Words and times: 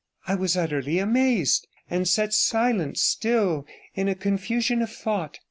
66 0.21 0.35
I 0.35 0.35
was 0.41 0.57
utterly 0.57 0.97
amazed, 0.97 1.67
and 1.87 2.07
sat 2.07 2.33
silent, 2.33 2.97
still 2.97 3.67
in 3.93 4.07
a 4.07 4.15
confusion 4.15 4.81
of 4.81 4.91
thought. 4.91 5.37